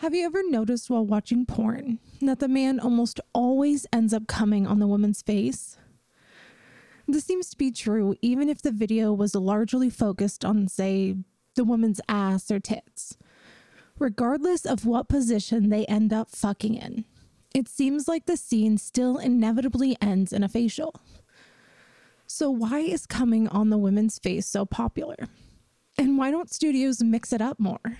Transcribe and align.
Have 0.00 0.14
you 0.14 0.26
ever 0.26 0.42
noticed 0.46 0.90
while 0.90 1.06
watching 1.06 1.46
porn 1.46 2.00
that 2.20 2.38
the 2.38 2.48
man 2.48 2.78
almost 2.78 3.18
always 3.32 3.86
ends 3.94 4.12
up 4.12 4.26
coming 4.26 4.66
on 4.66 4.78
the 4.78 4.86
woman's 4.86 5.22
face? 5.22 5.78
This 7.08 7.24
seems 7.24 7.48
to 7.48 7.56
be 7.56 7.70
true 7.70 8.14
even 8.20 8.50
if 8.50 8.60
the 8.60 8.72
video 8.72 9.14
was 9.14 9.34
largely 9.34 9.88
focused 9.88 10.44
on, 10.44 10.68
say, 10.68 11.16
the 11.54 11.64
woman's 11.64 12.02
ass 12.10 12.50
or 12.50 12.60
tits. 12.60 13.16
Regardless 13.98 14.66
of 14.66 14.84
what 14.84 15.08
position 15.08 15.70
they 15.70 15.86
end 15.86 16.12
up 16.12 16.30
fucking 16.30 16.74
in, 16.74 17.06
it 17.54 17.66
seems 17.66 18.06
like 18.06 18.26
the 18.26 18.36
scene 18.36 18.76
still 18.76 19.16
inevitably 19.16 19.96
ends 20.02 20.30
in 20.30 20.42
a 20.44 20.48
facial. 20.48 21.00
So, 22.26 22.50
why 22.50 22.80
is 22.80 23.06
coming 23.06 23.48
on 23.48 23.70
the 23.70 23.78
woman's 23.78 24.18
face 24.18 24.46
so 24.46 24.66
popular? 24.66 25.16
And 25.96 26.18
why 26.18 26.30
don't 26.30 26.52
studios 26.52 27.02
mix 27.02 27.32
it 27.32 27.40
up 27.40 27.58
more? 27.58 27.96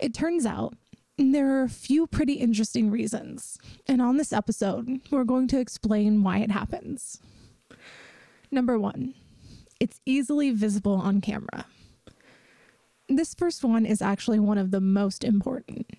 It 0.00 0.14
turns 0.14 0.46
out 0.46 0.74
there 1.18 1.58
are 1.58 1.62
a 1.62 1.68
few 1.68 2.06
pretty 2.06 2.34
interesting 2.34 2.90
reasons. 2.90 3.58
And 3.86 4.00
on 4.00 4.16
this 4.16 4.32
episode, 4.32 5.00
we're 5.10 5.24
going 5.24 5.46
to 5.48 5.60
explain 5.60 6.22
why 6.22 6.38
it 6.38 6.50
happens. 6.50 7.20
Number 8.50 8.78
one, 8.78 9.14
it's 9.78 10.00
easily 10.06 10.50
visible 10.50 10.94
on 10.94 11.20
camera. 11.20 11.66
This 13.08 13.34
first 13.34 13.62
one 13.62 13.84
is 13.84 14.00
actually 14.00 14.38
one 14.38 14.58
of 14.58 14.70
the 14.70 14.80
most 14.80 15.24
important, 15.24 15.90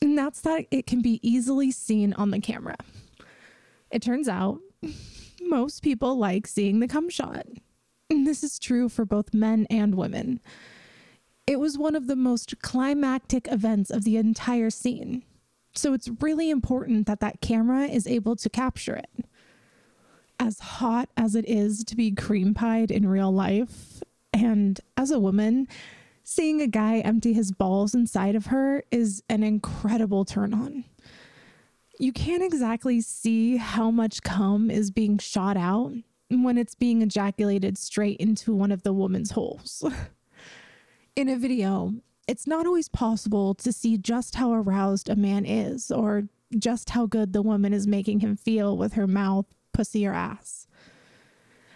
and 0.00 0.16
that's 0.16 0.40
that 0.42 0.66
it 0.70 0.86
can 0.86 1.02
be 1.02 1.20
easily 1.22 1.70
seen 1.70 2.12
on 2.14 2.30
the 2.30 2.40
camera. 2.40 2.76
It 3.90 4.02
turns 4.02 4.28
out 4.28 4.60
most 5.42 5.82
people 5.82 6.16
like 6.16 6.46
seeing 6.46 6.80
the 6.80 6.88
cum 6.88 7.10
shot. 7.10 7.44
And 8.08 8.26
this 8.26 8.42
is 8.42 8.58
true 8.58 8.88
for 8.88 9.04
both 9.04 9.34
men 9.34 9.66
and 9.68 9.94
women. 9.94 10.40
It 11.50 11.58
was 11.58 11.76
one 11.76 11.96
of 11.96 12.06
the 12.06 12.14
most 12.14 12.62
climactic 12.62 13.48
events 13.50 13.90
of 13.90 14.04
the 14.04 14.16
entire 14.16 14.70
scene. 14.70 15.24
So 15.74 15.92
it's 15.94 16.08
really 16.20 16.48
important 16.48 17.08
that 17.08 17.18
that 17.18 17.40
camera 17.40 17.86
is 17.86 18.06
able 18.06 18.36
to 18.36 18.48
capture 18.48 18.94
it. 18.94 19.10
As 20.38 20.60
hot 20.60 21.08
as 21.16 21.34
it 21.34 21.44
is 21.48 21.82
to 21.86 21.96
be 21.96 22.12
cream 22.12 22.54
pied 22.54 22.92
in 22.92 23.08
real 23.08 23.32
life, 23.32 24.00
and 24.32 24.80
as 24.96 25.10
a 25.10 25.18
woman, 25.18 25.66
seeing 26.22 26.62
a 26.62 26.68
guy 26.68 27.00
empty 27.00 27.32
his 27.32 27.50
balls 27.50 27.96
inside 27.96 28.36
of 28.36 28.46
her 28.46 28.84
is 28.92 29.24
an 29.28 29.42
incredible 29.42 30.24
turn 30.24 30.54
on. 30.54 30.84
You 31.98 32.12
can't 32.12 32.44
exactly 32.44 33.00
see 33.00 33.56
how 33.56 33.90
much 33.90 34.22
cum 34.22 34.70
is 34.70 34.92
being 34.92 35.18
shot 35.18 35.56
out 35.56 35.94
when 36.28 36.56
it's 36.56 36.76
being 36.76 37.02
ejaculated 37.02 37.76
straight 37.76 38.18
into 38.18 38.54
one 38.54 38.70
of 38.70 38.84
the 38.84 38.92
woman's 38.92 39.32
holes. 39.32 39.84
In 41.16 41.28
a 41.28 41.36
video, 41.36 41.94
it's 42.28 42.46
not 42.46 42.66
always 42.66 42.88
possible 42.88 43.54
to 43.54 43.72
see 43.72 43.98
just 43.98 44.36
how 44.36 44.52
aroused 44.52 45.08
a 45.08 45.16
man 45.16 45.44
is 45.44 45.90
or 45.90 46.28
just 46.56 46.90
how 46.90 47.06
good 47.06 47.32
the 47.32 47.42
woman 47.42 47.72
is 47.72 47.86
making 47.86 48.20
him 48.20 48.36
feel 48.36 48.76
with 48.76 48.92
her 48.92 49.06
mouth, 49.06 49.46
pussy, 49.72 50.06
or 50.06 50.12
ass. 50.12 50.68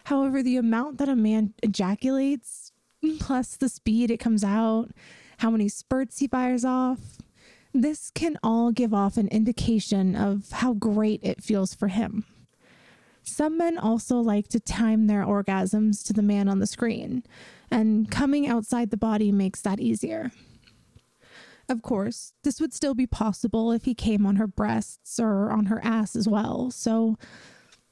However, 0.05 0.43
the 0.43 0.57
amount 0.57 0.99
that 0.99 1.09
a 1.09 1.17
man 1.17 1.53
ejaculates, 1.63 2.73
plus 3.19 3.57
the 3.57 3.69
speed 3.69 4.11
it 4.11 4.19
comes 4.19 4.45
out, 4.45 4.91
how 5.39 5.51
many 5.51 5.69
spurts 5.69 6.21
he 6.21 6.29
fires 6.29 6.65
off, 6.65 7.19
this 7.73 8.11
can 8.11 8.39
all 8.43 8.71
give 8.71 8.95
off 8.95 9.17
an 9.17 9.29
indication 9.29 10.15
of 10.15 10.51
how 10.53 10.75
great 10.75 11.21
it 11.25 11.43
feels 11.43 11.75
for 11.75 11.89
him. 11.89 12.25
Some 13.25 13.57
men 13.57 13.79
also 13.79 14.19
like 14.21 14.49
to 14.49 14.61
time 14.61 15.07
their 15.07 15.25
orgasms 15.25 16.05
to 16.07 16.13
the 16.13 16.23
man 16.23 16.47
on 16.47 16.59
the 16.59 16.67
screen, 16.67 17.25
and 17.75 18.09
coming 18.09 18.47
outside 18.47 18.91
the 18.91 18.97
body 18.97 19.33
makes 19.33 19.61
that 19.63 19.81
easier. 19.81 20.31
Of 21.69 21.83
course, 21.83 22.33
this 22.45 22.61
would 22.61 22.73
still 22.73 22.95
be 22.95 23.07
possible 23.07 23.73
if 23.73 23.85
he 23.85 23.95
came 23.95 24.25
on 24.25 24.37
her 24.37 24.47
breasts 24.47 25.19
or 25.19 25.51
on 25.51 25.67
her 25.67 25.81
ass 25.83 26.15
as 26.15 26.29
well. 26.29 26.71
So, 26.71 27.17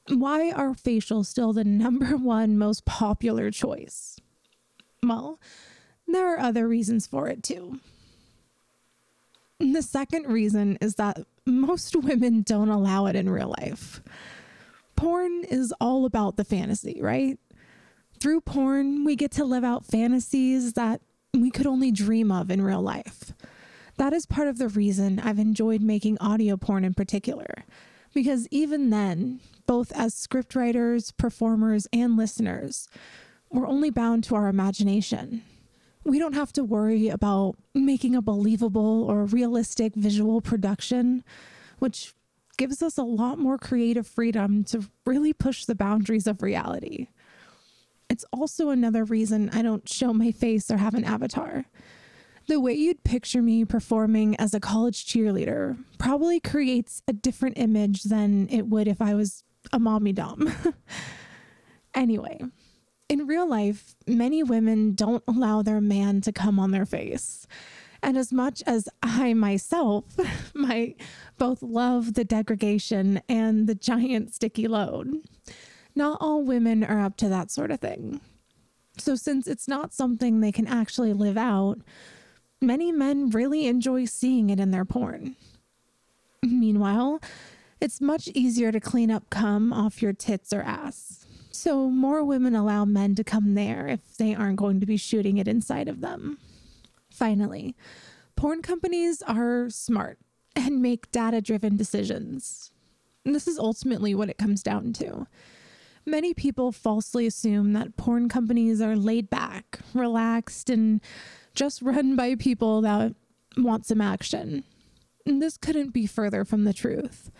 why 0.07 0.51
are 0.51 0.69
facials 0.69 1.25
still 1.25 1.51
the 1.51 1.63
number 1.65 2.15
one 2.15 2.57
most 2.57 2.85
popular 2.85 3.51
choice? 3.51 4.17
Well, 5.05 5.41
there 6.07 6.33
are 6.33 6.39
other 6.39 6.65
reasons 6.65 7.05
for 7.05 7.27
it 7.27 7.43
too. 7.43 7.81
The 9.59 9.81
second 9.81 10.27
reason 10.27 10.77
is 10.79 10.95
that 10.95 11.25
most 11.45 11.93
women 12.01 12.43
don't 12.43 12.69
allow 12.69 13.07
it 13.07 13.17
in 13.17 13.29
real 13.29 13.53
life. 13.59 14.01
Porn 14.95 15.43
is 15.43 15.73
all 15.81 16.05
about 16.05 16.37
the 16.37 16.45
fantasy, 16.45 17.01
right? 17.01 17.37
Through 18.23 18.39
porn, 18.39 19.03
we 19.03 19.17
get 19.17 19.31
to 19.31 19.43
live 19.43 19.65
out 19.65 19.83
fantasies 19.83 20.73
that 20.73 21.01
we 21.33 21.51
could 21.51 21.67
only 21.67 21.91
dream 21.91 22.31
of 22.31 22.49
in 22.49 22.61
real 22.61 22.81
life. 22.81 23.33
That 23.97 24.13
is 24.13 24.25
part 24.25 24.47
of 24.47 24.57
the 24.57 24.69
reason 24.69 25.19
I've 25.19 25.39
enjoyed 25.39 25.81
making 25.81 26.17
audio 26.19 26.55
porn 26.55 26.85
in 26.85 26.93
particular, 26.93 27.65
because 28.13 28.47
even 28.49 28.91
then, 28.91 29.41
both 29.67 29.91
as 29.91 30.15
scriptwriters, 30.15 31.11
performers, 31.17 31.85
and 31.91 32.15
listeners, 32.15 32.87
we're 33.51 33.67
only 33.67 33.89
bound 33.89 34.23
to 34.23 34.35
our 34.35 34.47
imagination. 34.47 35.43
We 36.05 36.17
don't 36.17 36.35
have 36.35 36.53
to 36.53 36.63
worry 36.63 37.09
about 37.09 37.57
making 37.73 38.15
a 38.15 38.21
believable 38.21 39.03
or 39.03 39.25
realistic 39.25 39.95
visual 39.95 40.39
production, 40.39 41.25
which 41.79 42.13
gives 42.55 42.81
us 42.81 42.97
a 42.97 43.03
lot 43.03 43.37
more 43.37 43.57
creative 43.57 44.07
freedom 44.07 44.63
to 44.63 44.89
really 45.05 45.33
push 45.33 45.65
the 45.65 45.75
boundaries 45.75 46.25
of 46.25 46.41
reality. 46.41 47.07
It's 48.13 48.25
also 48.31 48.69
another 48.69 49.05
reason 49.05 49.49
I 49.53 49.63
don't 49.63 49.89
show 49.89 50.13
my 50.13 50.31
face 50.31 50.69
or 50.69 50.77
have 50.77 50.93
an 50.93 51.03
avatar. 51.03 51.65
The 52.47 52.59
way 52.59 52.75
you'd 52.75 53.03
picture 53.03 53.41
me 53.41 53.65
performing 53.65 54.35
as 54.35 54.53
a 54.53 54.59
college 54.59 55.07
cheerleader 55.07 55.83
probably 55.97 56.39
creates 56.39 57.01
a 57.07 57.13
different 57.13 57.57
image 57.57 58.03
than 58.03 58.49
it 58.49 58.67
would 58.67 58.87
if 58.87 59.01
I 59.01 59.15
was 59.15 59.43
a 59.71 59.79
mommy 59.79 60.13
dom. 60.13 60.53
anyway, 61.95 62.39
in 63.09 63.25
real 63.25 63.49
life, 63.49 63.95
many 64.05 64.43
women 64.43 64.93
don't 64.93 65.23
allow 65.27 65.63
their 65.63 65.81
man 65.81 66.21
to 66.21 66.31
come 66.31 66.59
on 66.59 66.69
their 66.69 66.85
face. 66.85 67.47
And 68.03 68.15
as 68.15 68.31
much 68.31 68.61
as 68.67 68.87
I 69.01 69.33
myself 69.33 70.03
might 70.53 71.01
both 71.39 71.63
love 71.63 72.13
the 72.13 72.25
degradation 72.25 73.23
and 73.27 73.65
the 73.65 73.73
giant 73.73 74.35
sticky 74.35 74.67
load, 74.67 75.15
not 75.95 76.17
all 76.21 76.43
women 76.43 76.83
are 76.83 76.99
up 76.99 77.17
to 77.17 77.29
that 77.29 77.51
sort 77.51 77.71
of 77.71 77.79
thing. 77.79 78.21
So, 78.97 79.15
since 79.15 79.47
it's 79.47 79.67
not 79.67 79.93
something 79.93 80.39
they 80.39 80.51
can 80.51 80.67
actually 80.67 81.13
live 81.13 81.37
out, 81.37 81.79
many 82.61 82.91
men 82.91 83.29
really 83.29 83.65
enjoy 83.65 84.05
seeing 84.05 84.49
it 84.49 84.59
in 84.59 84.71
their 84.71 84.85
porn. 84.85 85.35
Meanwhile, 86.43 87.19
it's 87.81 87.99
much 87.99 88.27
easier 88.29 88.71
to 88.71 88.79
clean 88.79 89.09
up 89.09 89.29
cum 89.29 89.73
off 89.73 90.01
your 90.01 90.13
tits 90.13 90.53
or 90.53 90.61
ass. 90.61 91.25
So, 91.51 91.89
more 91.89 92.23
women 92.23 92.55
allow 92.55 92.85
men 92.85 93.15
to 93.15 93.23
come 93.23 93.55
there 93.55 93.87
if 93.87 94.17
they 94.17 94.35
aren't 94.35 94.57
going 94.57 94.79
to 94.79 94.85
be 94.85 94.97
shooting 94.97 95.37
it 95.37 95.47
inside 95.47 95.87
of 95.87 96.01
them. 96.01 96.37
Finally, 97.09 97.75
porn 98.35 98.61
companies 98.61 99.21
are 99.23 99.69
smart 99.69 100.19
and 100.55 100.81
make 100.81 101.11
data 101.11 101.41
driven 101.41 101.77
decisions. 101.77 102.71
And 103.25 103.33
this 103.33 103.47
is 103.47 103.57
ultimately 103.57 104.13
what 104.13 104.29
it 104.29 104.37
comes 104.37 104.61
down 104.61 104.93
to. 104.93 105.27
Many 106.05 106.33
people 106.33 106.71
falsely 106.71 107.25
assume 107.25 107.73
that 107.73 107.95
porn 107.95 108.27
companies 108.27 108.81
are 108.81 108.95
laid 108.95 109.29
back, 109.29 109.79
relaxed, 109.93 110.69
and 110.69 111.01
just 111.55 111.81
run 111.81 112.15
by 112.15 112.35
people 112.35 112.81
that 112.81 113.13
want 113.57 113.85
some 113.85 114.01
action. 114.01 114.63
This 115.25 115.57
couldn't 115.57 115.93
be 115.93 116.05
further 116.05 116.43
from 116.43 116.65
the 116.65 116.73
truth. 116.73 117.31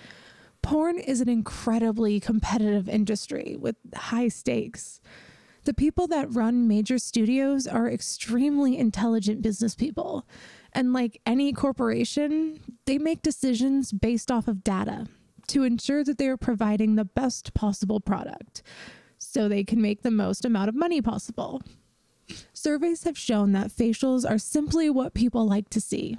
Porn 0.62 0.98
is 0.98 1.20
an 1.20 1.28
incredibly 1.28 2.22
competitive 2.22 2.88
industry 2.88 3.58
with 3.60 3.76
high 3.94 4.30
stakes. 4.30 5.02
The 5.66 5.74
people 5.74 6.08
that 6.08 6.34
run 6.34 6.68
major 6.68 6.98
studios 6.98 7.68
are 7.68 7.90
extremely 7.90 8.78
intelligent 8.78 9.42
business 9.42 9.76
people. 9.76 10.26
And 10.72 10.94
like 10.94 11.20
any 11.26 11.52
corporation, 11.52 12.62
they 12.86 12.98
make 12.98 13.22
decisions 13.22 13.92
based 13.92 14.32
off 14.32 14.48
of 14.48 14.64
data 14.64 15.08
to 15.48 15.64
ensure 15.64 16.04
that 16.04 16.18
they 16.18 16.28
are 16.28 16.38
providing 16.38 16.96
the 16.96 17.06
best 17.06 17.54
possible 17.54 18.00
product 18.00 18.64
so 19.18 19.48
they 19.48 19.64
can 19.64 19.82
make 19.82 20.02
the 20.02 20.12
most 20.12 20.46
amount 20.46 20.70
of 20.70 20.76
money 20.76 21.02
possible. 21.02 21.62
Surveys 22.54 23.04
have 23.04 23.18
shown 23.18 23.52
that 23.52 23.68
facials 23.68 24.30
are 24.30 24.38
simply 24.38 24.90
what 24.90 25.14
people 25.14 25.48
like 25.48 25.70
to 25.70 25.82
see. 25.82 26.18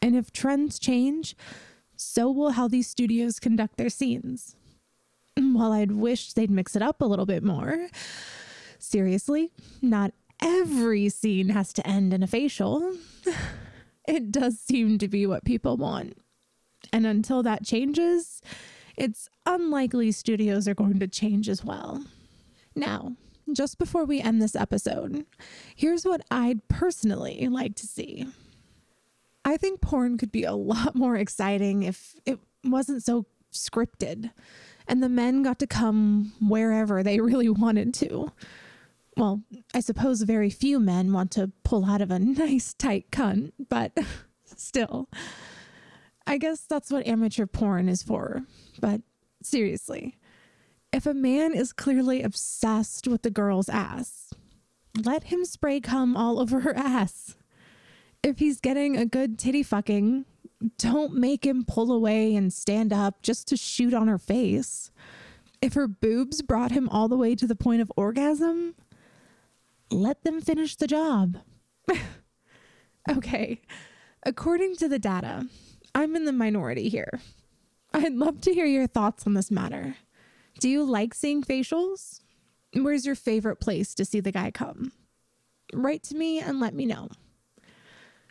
And 0.00 0.16
if 0.16 0.32
trends 0.32 0.78
change, 0.78 1.36
so 1.96 2.30
will 2.30 2.50
how 2.50 2.68
these 2.68 2.88
studios 2.88 3.38
conduct 3.38 3.76
their 3.76 3.88
scenes. 3.88 4.56
While 5.36 5.72
I'd 5.72 5.92
wish 5.92 6.32
they'd 6.32 6.50
mix 6.50 6.76
it 6.76 6.82
up 6.82 7.00
a 7.00 7.06
little 7.06 7.26
bit 7.26 7.42
more, 7.42 7.88
seriously, 8.78 9.50
not 9.80 10.12
every 10.42 11.08
scene 11.08 11.50
has 11.50 11.72
to 11.74 11.86
end 11.86 12.12
in 12.12 12.22
a 12.22 12.26
facial. 12.26 12.96
It 14.06 14.30
does 14.30 14.60
seem 14.60 14.98
to 14.98 15.08
be 15.08 15.26
what 15.26 15.44
people 15.44 15.76
want. 15.76 16.18
And 16.94 17.06
until 17.06 17.42
that 17.42 17.64
changes, 17.64 18.40
it's 18.96 19.28
unlikely 19.44 20.12
studios 20.12 20.68
are 20.68 20.74
going 20.74 21.00
to 21.00 21.08
change 21.08 21.48
as 21.48 21.64
well. 21.64 22.04
Now, 22.76 23.16
just 23.52 23.78
before 23.78 24.04
we 24.04 24.20
end 24.20 24.40
this 24.40 24.54
episode, 24.54 25.26
here's 25.74 26.04
what 26.04 26.20
I'd 26.30 26.68
personally 26.68 27.48
like 27.50 27.74
to 27.76 27.88
see. 27.88 28.28
I 29.44 29.56
think 29.56 29.80
porn 29.80 30.16
could 30.18 30.30
be 30.30 30.44
a 30.44 30.54
lot 30.54 30.94
more 30.94 31.16
exciting 31.16 31.82
if 31.82 32.14
it 32.24 32.38
wasn't 32.62 33.02
so 33.02 33.26
scripted 33.52 34.30
and 34.86 35.02
the 35.02 35.08
men 35.08 35.42
got 35.42 35.58
to 35.58 35.66
come 35.66 36.32
wherever 36.40 37.02
they 37.02 37.18
really 37.18 37.48
wanted 37.48 37.92
to. 37.94 38.30
Well, 39.16 39.42
I 39.74 39.80
suppose 39.80 40.22
very 40.22 40.48
few 40.48 40.78
men 40.78 41.12
want 41.12 41.32
to 41.32 41.50
pull 41.64 41.86
out 41.86 42.00
of 42.00 42.12
a 42.12 42.18
nice 42.20 42.72
tight 42.72 43.10
cunt, 43.10 43.50
but 43.68 43.98
still. 44.44 45.08
I 46.26 46.38
guess 46.38 46.62
that's 46.62 46.90
what 46.90 47.06
amateur 47.06 47.46
porn 47.46 47.88
is 47.88 48.02
for. 48.02 48.42
But 48.80 49.02
seriously, 49.42 50.18
if 50.92 51.06
a 51.06 51.14
man 51.14 51.54
is 51.54 51.72
clearly 51.72 52.22
obsessed 52.22 53.06
with 53.08 53.22
the 53.22 53.30
girl's 53.30 53.68
ass, 53.68 54.32
let 55.02 55.24
him 55.24 55.44
spray 55.44 55.80
cum 55.80 56.16
all 56.16 56.38
over 56.38 56.60
her 56.60 56.76
ass. 56.76 57.36
If 58.22 58.38
he's 58.38 58.60
getting 58.60 58.96
a 58.96 59.04
good 59.04 59.38
titty 59.38 59.62
fucking, 59.62 60.24
don't 60.78 61.14
make 61.14 61.44
him 61.44 61.64
pull 61.66 61.92
away 61.92 62.34
and 62.34 62.52
stand 62.52 62.92
up 62.92 63.22
just 63.22 63.48
to 63.48 63.56
shoot 63.56 63.92
on 63.92 64.08
her 64.08 64.18
face. 64.18 64.90
If 65.60 65.74
her 65.74 65.88
boobs 65.88 66.42
brought 66.42 66.72
him 66.72 66.88
all 66.88 67.08
the 67.08 67.16
way 67.16 67.34
to 67.34 67.46
the 67.46 67.56
point 67.56 67.82
of 67.82 67.92
orgasm, 67.96 68.74
let 69.90 70.22
them 70.24 70.40
finish 70.40 70.76
the 70.76 70.86
job. 70.86 71.38
okay, 73.10 73.60
according 74.24 74.76
to 74.76 74.88
the 74.88 74.98
data, 74.98 75.48
I'm 75.94 76.16
in 76.16 76.24
the 76.24 76.32
minority 76.32 76.88
here. 76.88 77.20
I'd 77.92 78.14
love 78.14 78.40
to 78.42 78.52
hear 78.52 78.66
your 78.66 78.88
thoughts 78.88 79.26
on 79.26 79.34
this 79.34 79.50
matter. 79.50 79.96
Do 80.58 80.68
you 80.68 80.82
like 80.82 81.14
seeing 81.14 81.42
facials? 81.42 82.20
Where's 82.74 83.06
your 83.06 83.14
favorite 83.14 83.60
place 83.60 83.94
to 83.94 84.04
see 84.04 84.20
the 84.20 84.32
guy 84.32 84.50
come? 84.50 84.92
Write 85.72 86.02
to 86.04 86.16
me 86.16 86.40
and 86.40 86.58
let 86.58 86.74
me 86.74 86.86
know. 86.86 87.08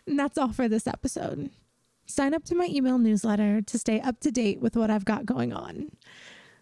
And 0.06 0.18
that's 0.18 0.36
all 0.36 0.52
for 0.52 0.68
this 0.68 0.86
episode. 0.86 1.50
Sign 2.06 2.34
up 2.34 2.44
to 2.44 2.54
my 2.54 2.66
email 2.66 2.98
newsletter 2.98 3.62
to 3.62 3.78
stay 3.78 4.00
up 4.00 4.20
to 4.20 4.30
date 4.30 4.60
with 4.60 4.76
what 4.76 4.90
I've 4.90 5.06
got 5.06 5.24
going 5.24 5.52
on. 5.54 5.90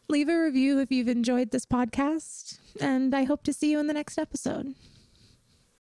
Leave 0.08 0.28
a 0.28 0.40
review 0.40 0.78
if 0.78 0.93
you've 0.93 1.08
enjoyed 1.08 1.50
this 1.50 1.66
podcast, 1.66 2.58
and 2.81 3.14
I 3.14 3.25
hope 3.25 3.43
to 3.44 3.52
see 3.52 3.72
you 3.72 3.81
in 3.81 3.88
the 3.88 3.94
next 3.94 4.19
episode. 4.19 4.75